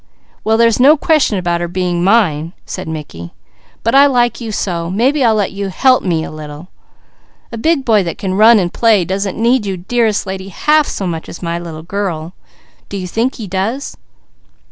[0.43, 3.33] "Well, there's no question about her being mine!" said Mickey.
[3.83, 6.69] "But I like you so, maybe I'll let you help me a little.
[7.51, 11.05] A big boy that can run and play doesn't need you, dearest lady, half so
[11.05, 12.33] much as my little girl.
[12.89, 13.95] Do you think he does?"